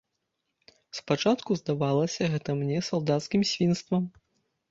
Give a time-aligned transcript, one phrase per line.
[0.99, 4.03] Спачатку здавалася гэта мне салдацкім свінствам.